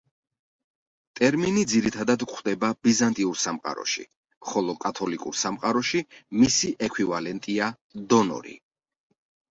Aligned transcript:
ტერმინი 1.19 1.65
ძირითადად 1.73 2.23
გვხვდება 2.31 2.69
„ბიზანტიურ 2.87 3.37
სამყაროში“, 3.43 4.05
ხოლო 4.53 4.77
კათოლიკურ 4.87 5.37
სამყაროში 5.45 6.05
მისი 6.45 6.73
ექვივალენტია 6.89 7.73
დონორი. 8.15 8.59